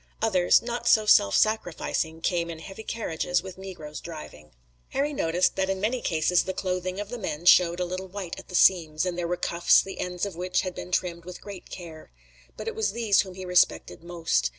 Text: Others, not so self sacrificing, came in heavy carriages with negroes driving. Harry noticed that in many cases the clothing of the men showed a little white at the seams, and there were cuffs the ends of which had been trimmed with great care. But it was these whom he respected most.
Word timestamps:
Others, 0.19 0.63
not 0.63 0.87
so 0.87 1.05
self 1.05 1.35
sacrificing, 1.35 2.21
came 2.21 2.49
in 2.49 2.57
heavy 2.57 2.81
carriages 2.81 3.43
with 3.43 3.59
negroes 3.59 3.99
driving. 4.01 4.49
Harry 4.89 5.13
noticed 5.13 5.55
that 5.57 5.69
in 5.69 5.79
many 5.79 6.01
cases 6.01 6.41
the 6.41 6.55
clothing 6.55 6.99
of 6.99 7.09
the 7.09 7.19
men 7.19 7.45
showed 7.45 7.79
a 7.79 7.85
little 7.85 8.07
white 8.07 8.39
at 8.39 8.47
the 8.47 8.55
seams, 8.55 9.05
and 9.05 9.15
there 9.15 9.27
were 9.27 9.37
cuffs 9.37 9.79
the 9.79 9.99
ends 9.99 10.25
of 10.25 10.35
which 10.35 10.61
had 10.61 10.73
been 10.73 10.91
trimmed 10.91 11.23
with 11.23 11.39
great 11.39 11.69
care. 11.69 12.09
But 12.57 12.67
it 12.67 12.73
was 12.73 12.93
these 12.93 13.21
whom 13.21 13.35
he 13.35 13.45
respected 13.45 14.03
most. 14.03 14.49